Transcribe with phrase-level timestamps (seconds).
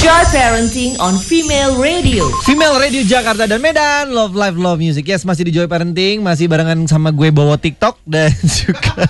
[0.00, 2.24] Joy Parenting on Female Radio.
[2.48, 6.48] Female Radio Jakarta dan Medan Love Life Love Music Yes masih di Joy Parenting Masih
[6.48, 8.32] barengan sama gue bawa TikTok Dan
[8.64, 9.04] juga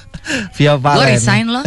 [0.58, 1.62] Via Gue Valen resign loh.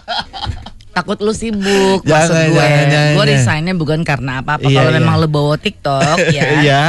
[0.96, 2.60] Takut lu sibuk Jangan, maksud gue.
[2.60, 4.68] jangan, jangan, gue resignnya bukan karena apa-apa.
[4.68, 4.98] Iya, Kalau iya.
[5.00, 6.84] memang lu bawa TikTok ya, Iya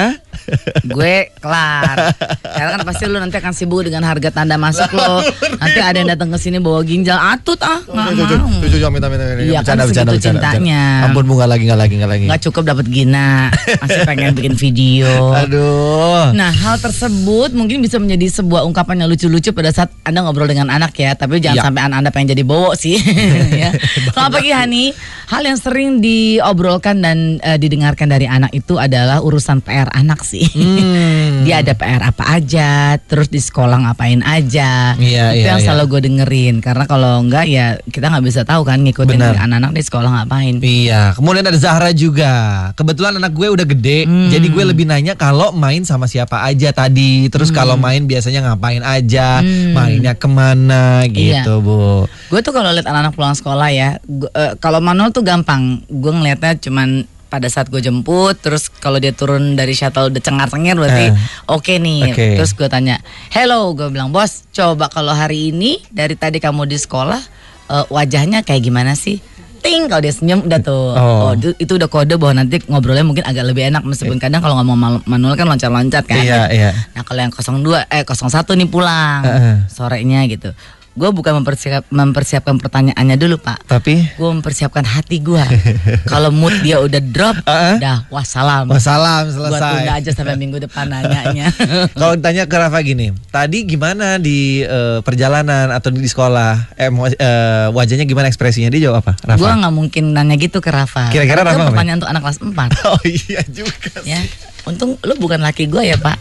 [0.83, 2.15] gue kelar.
[2.43, 5.23] Karena kan pasti lu nanti akan sibuk dengan harga tanda masuk lo.
[5.57, 8.59] Nanti ada yang datang ke sini bawa ginjal atut ah, nggak mau.
[8.61, 9.23] Minta, minta, minta.
[9.41, 11.07] Iya, kan segitu cintanya.
[11.09, 13.49] Ampun bu, nggak lagi, nggak lagi, nggak lagi Nggak cukup dapat gina,
[13.80, 15.31] masih pengen bikin video.
[15.41, 20.48] Aduh Nah, hal tersebut mungkin bisa menjadi sebuah ungkapan yang lucu-lucu pada saat Anda ngobrol
[20.48, 21.63] dengan anak ya, tapi jangan Ya.
[21.67, 22.95] sampai anak Anda pengen jadi bowo sih.
[23.62, 23.72] ya.
[24.12, 24.86] Selamat pagi Hani.
[25.27, 30.44] Hal yang sering diobrolkan dan eh, didengarkan dari anak itu adalah urusan PR anak sih.
[30.44, 31.41] Hmm.
[31.48, 34.94] Dia ada PR apa aja, terus di sekolah ngapain aja.
[35.00, 35.66] Iya, itu iya, yang iya.
[35.66, 39.81] selalu gue dengerin karena kalau enggak ya kita nggak bisa tahu kan ngikutin anak-anak di
[39.81, 40.55] sekolah ngapain.
[40.59, 42.34] Iya, kemudian ada Zahra juga.
[42.75, 44.30] Kebetulan anak gue udah gede, Hmm.
[44.30, 47.25] jadi gue lebih nanya kalau main sama siapa aja tadi.
[47.27, 49.73] Terus kalau main biasanya ngapain aja, Hmm.
[49.73, 51.41] mainnya ke mana Iya.
[51.41, 52.05] gitu bu.
[52.27, 55.81] Gue tuh kalau lihat anak-anak pulang sekolah ya, gua- eh, kalau manual tuh gampang.
[55.88, 60.75] Gue ngelihatnya cuman pada saat gue jemput, terus kalau dia turun dari shuttle udah cengar-cengir
[60.75, 61.16] berarti Eh.
[61.47, 62.11] oke nih.
[62.11, 62.27] Oke.
[62.36, 62.99] Terus gue tanya,
[63.31, 67.39] hello, gue bilang bos, coba kalau hari ini dari tadi kamu di sekolah
[67.72, 69.23] eh, wajahnya kayak gimana sih?
[69.62, 70.98] Ting kalau dia senyum udah tuh.
[70.98, 71.30] Oh.
[71.30, 74.58] Oh, itu, itu udah kode bahwa nanti ngobrolnya mungkin agak lebih enak meskipun kadang kalau
[74.58, 76.17] ngomong manual kan loncat-loncat kan.
[76.17, 76.70] Iya, iya.
[76.98, 79.56] Nah kalau yang 02 eh 01 nih pulang Heeh.
[79.70, 80.50] sorenya gitu.
[80.92, 83.64] Gue bukan mempersiap, mempersiapkan pertanyaannya dulu pak.
[83.64, 85.39] Tapi Gue mempersiapkan hati gue.
[86.11, 87.80] Kalau mood dia udah drop, Heeh.
[87.80, 88.67] dah wassalam.
[88.67, 89.72] wassalam Gue selesai.
[89.72, 91.48] tunda aja sampai minggu depan nanyanya.
[92.00, 97.67] Kalau ditanya ke Rafa gini, tadi gimana di eh, perjalanan atau di sekolah, eh, eh,
[97.72, 99.16] wajahnya gimana ekspresinya dia jawab apa?
[99.23, 99.39] Rafa.
[99.39, 101.08] gue nggak mungkin nanya gitu ke Rafa.
[101.08, 102.52] Kira-kira Rafa pertanyaan untuk anak kelas 4
[102.92, 103.95] Oh iya juga.
[104.03, 104.20] ya.
[104.67, 106.20] Untung lu bukan laki gue ya pak.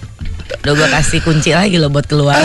[0.61, 2.43] Udah gue kasih kunci lagi lo buat keluar.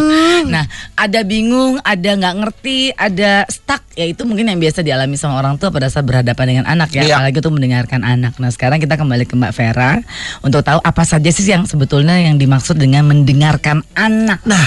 [0.54, 0.66] nah
[0.98, 3.80] ada bingung, ada nggak ngerti, ada stuck.
[3.94, 7.06] Ya itu mungkin yang biasa dialami sama orang tua pada saat berhadapan dengan anak ya.
[7.06, 7.14] Iya.
[7.22, 8.36] Apalagi untuk mendengarkan anak.
[8.42, 10.02] Nah sekarang kita kembali ke Mbak Vera
[10.42, 14.42] untuk tahu apa saja sih yang sebetulnya yang dimaksud dengan mendengarkan anak.
[14.44, 14.66] Nah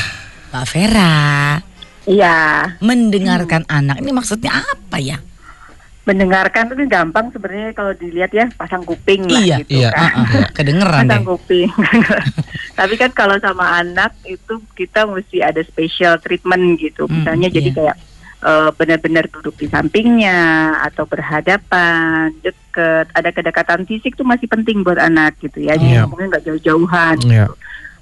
[0.56, 1.18] Mbak Vera
[2.08, 5.20] Iya, mendengarkan anak ini maksudnya apa ya?
[6.08, 10.12] mendengarkan itu gampang sebenarnya kalau dilihat ya pasang kuping lah Iya, gitu iya, kan.
[10.24, 11.30] Uh-uh, kedengeran pasang deh.
[11.36, 11.70] kuping.
[12.78, 17.10] Tapi kan kalau sama anak itu kita mesti ada special treatment gitu.
[17.10, 17.78] Hmm, Misalnya jadi iya.
[17.78, 17.98] kayak
[18.38, 20.38] eh, benar-benar duduk di sampingnya
[20.86, 25.74] atau berhadapan, deket, ada kedekatan fisik tuh masih penting buat anak gitu ya.
[25.74, 26.06] Jadi Iya.
[26.06, 27.18] ngomongnya nggak jauh-jauhan.
[27.26, 27.50] Iya.
[27.50, 27.54] Gitu.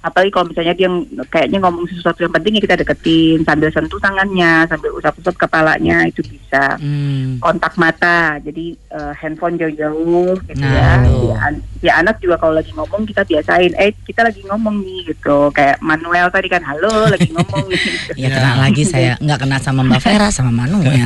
[0.06, 0.86] Apalagi kalau misalnya dia
[1.26, 6.22] kayaknya ngomong sesuatu yang penting ya kita deketin sambil sentuh tangannya, sambil usap-usap kepalanya itu
[6.22, 6.78] bisa.
[6.78, 7.42] Hmm.
[7.42, 12.54] kontak mata jadi eh, handphone jauh-jauh gitu Nah, ya si, an- si anak juga kalau
[12.54, 15.50] lagi ngomong kita biasain eh kita lagi ngomong nih gitu.
[15.50, 19.82] Kayak Manuel tadi kan halo lagi ngomong gitu, Ya kena lagi saya nggak kena sama
[19.82, 21.02] Mbak Vera sama Manu ya.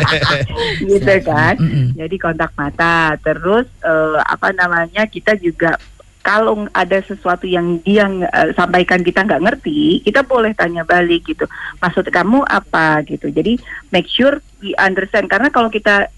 [0.90, 1.54] gitu kan.
[1.60, 1.94] Mm-mm.
[1.94, 3.14] jadi kontak mata.
[3.20, 5.76] Terus eh, apa namanya kita juga
[6.24, 11.44] kalau ada sesuatu yang dia eh, sampaikan kita nggak ngerti, kita boleh tanya balik gitu.
[11.84, 13.28] Maksud kamu apa gitu.
[13.28, 13.60] Jadi
[13.92, 16.08] make sure we understand karena kalau kita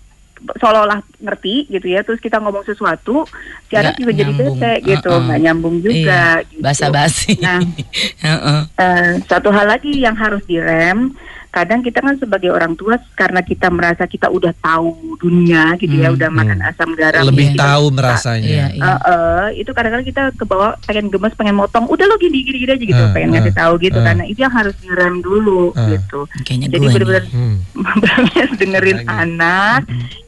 [0.62, 3.26] seolah-olah ngerti gitu ya, terus kita ngomong sesuatu,
[3.66, 6.44] si anak juga jadi bete gitu, nggak nyambung juga.
[6.44, 6.62] Iya, gitu.
[6.62, 7.32] Basa-basi.
[7.42, 7.60] Nah,
[8.24, 8.60] Heeh.
[8.78, 11.16] Eh, satu hal lagi yang harus direm,
[11.56, 16.06] kadang kita kan sebagai orang tua karena kita merasa kita udah tahu dunia gitu ya,
[16.06, 17.24] Hmm, udah makan asam garam.
[17.24, 17.58] Lebih Iya.
[17.58, 18.44] tahu merasanya.
[18.44, 18.84] Iya, iya.
[18.84, 22.60] Eh, eh, itu kadang-kadang kita ke bawah pengen gemes, pengen motong, udah lo gini gini
[22.60, 24.04] gini aja gitu, Eh, pengen eh, ngasih tahu gitu, eh.
[24.04, 25.96] karena itu yang harus direm dulu Eh.
[25.96, 26.20] gitu.
[26.42, 27.24] Kayaknya Jadi gue benar-benar.
[27.26, 27.56] Hmm.
[28.60, 29.08] dengerin Lagi.
[29.08, 29.80] anak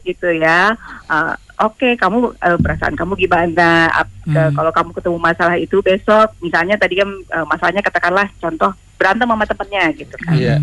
[0.03, 0.73] gitu ya.
[1.05, 3.91] Eh, Oke, kamu eh, perasaan kamu gimana?
[3.93, 4.55] Ap- ke- Hmm.
[4.55, 9.43] Kalau kamu ketemu masalah itu besok, misalnya tadi kan eh, masalahnya katakanlah contoh berantem sama
[9.43, 10.33] temennya gitu kan.
[10.33, 10.55] Iya.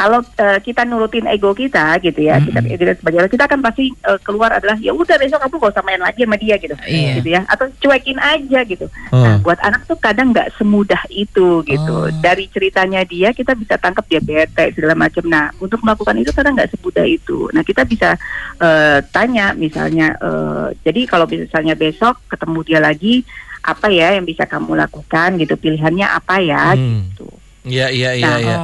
[0.00, 2.72] Kalau eh, kita nurutin ego kita gitu ya, kita, Mm-mm.
[2.72, 5.84] kita sebagai orang, kita kan pasti eh, keluar adalah ya udah besok kamu gak usah
[5.84, 7.20] main lagi sama dia gitu, Iya.
[7.20, 8.88] gitu ya, atau cuekin aja gitu.
[9.12, 9.20] Oh.
[9.20, 11.94] Nah, buat anak tuh kadang nggak semudah itu gitu.
[12.00, 12.08] Oh.
[12.24, 15.20] Dari ceritanya dia kita bisa tangkap dia bete segala macam.
[15.28, 17.52] Nah, untuk melakukan itu kadang nggak semudah itu.
[17.52, 18.16] Nah, kita bisa
[18.56, 23.20] eh, tanya misalnya, eh, jadi kalau misalnya besok ketemu dia lagi,
[23.60, 25.60] apa ya yang bisa kamu lakukan gitu?
[25.60, 26.72] Pilihannya apa ya?
[26.72, 27.04] Hmm.
[27.12, 27.28] Gitu.
[27.60, 28.56] Iya iya iya Nah, iya.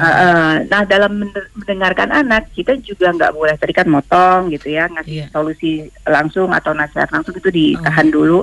[0.00, 4.70] Uh, uh, nah dalam men- mendengarkan anak kita juga nggak boleh tadi kan motong gitu
[4.70, 5.26] ya ngasih Iya.
[5.28, 8.12] solusi langsung atau nasihat langsung itu ditahan Oh.
[8.12, 8.38] dulu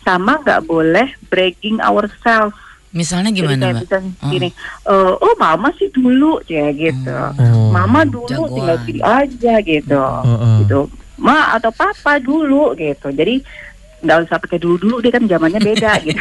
[0.00, 2.56] sama nggak boleh bragging ourselves
[2.92, 4.04] Misalnya Jadi gimana, kayak Mbak?
[4.18, 4.28] Oh.
[4.28, 4.48] gini
[4.84, 7.68] "Eh, oh mama sih dulu ya gitu Oh.
[7.70, 8.52] mama dulu Jagoan.
[8.52, 10.56] tinggal gini aja gitu Heeh.
[10.60, 10.80] gitu
[11.16, 13.08] ma atau papa dulu gitu.
[13.10, 13.40] Jadi
[14.02, 16.18] nggak usah pakai dulu dulu deh kan zamannya beda gitu.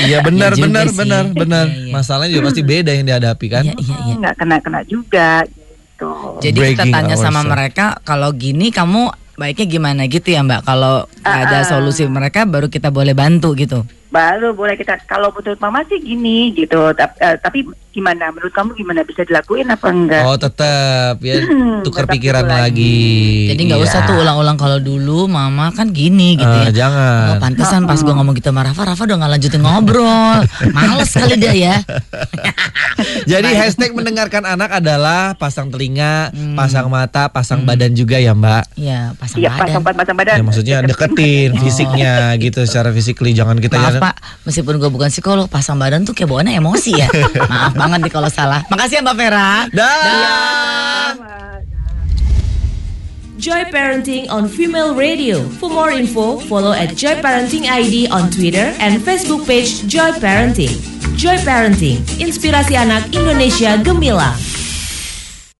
[0.00, 0.96] Iya benar Iya juga benar sih.
[0.96, 1.66] benar benar.
[1.66, 1.92] Iya, iya.
[1.92, 3.64] Masalahnya juga pasti beda yang dihadapi kan.
[3.64, 4.14] Iya, iya, iya.
[4.16, 6.12] Nggak kena kena juga gitu.
[6.40, 7.50] Jadi kita Breaking tanya sama ourselves.
[7.50, 9.02] mereka kalau gini kamu
[9.34, 10.60] baiknya gimana gitu ya Mbak.
[10.62, 11.66] Kalau nggak ada Ah, ah.
[11.66, 13.82] solusi mereka baru kita boleh bantu gitu.
[14.06, 16.78] Baru boleh kita kalau menurut mama sih gini gitu.
[16.92, 17.58] Tapi, tapi
[17.90, 18.30] gimana?
[18.30, 20.22] Menurut kamu gimana bisa dilakuin apa enggak?
[20.22, 22.62] Oh tetap ya Hmm, tukar tetap pikiran lagi.
[22.78, 22.98] lagi.
[23.50, 23.86] Jadi nggak Iya.
[23.88, 26.86] usah tuh ulang-ulang kalau dulu mama kan gini gitu Eh, ya.
[26.86, 27.26] jangan.
[27.28, 30.38] Oh, pantesan pas gua ngomong gitu sama Rafa, Rafa udah nggak lanjutin ngobrol.
[30.76, 31.74] Males kali dia ya.
[33.26, 36.54] Jadi hashtag mendengarkan anak adalah pasang telinga, Hmm.
[36.54, 38.64] pasang mata, pasang badan juga ya Mbak.
[38.74, 39.60] Iya, pasang Iya, badan.
[39.60, 40.36] pasang pasang badan.
[40.36, 45.08] Ya maksudnya deketin fisiknya gitu secara fisikly jangan kita Maaf ya- Pak, meskipun gue bukan
[45.08, 47.08] psikolog, pasang badan tuh kayak bawaannya emosi ya.
[47.50, 48.60] Maaf banget nih kalau salah.
[48.66, 49.50] Makasih ya Mbak Vera.
[49.70, 51.10] Dah.
[53.34, 55.42] Joy Parenting on Female Radio.
[55.58, 60.93] For more info, follow at Joy Parenting ID on Twitter and Facebook page Joy Parenting.
[61.24, 64.53] Joy Parenting, inspirasi anak Indonesia gemilang.